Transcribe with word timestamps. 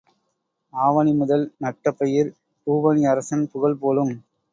ஆவணி 0.73 1.11
முதல் 1.13 1.43
நட்ட 1.57 1.91
பயிர் 1.91 2.31
பூவணி 2.67 3.03
அரசன் 3.05 3.45
புகழ் 3.51 3.77
போலும். 3.77 4.13